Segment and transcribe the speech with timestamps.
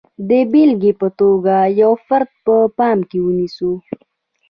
[0.29, 3.71] د بېلګې په توګه یو فرد په پام کې نیسو.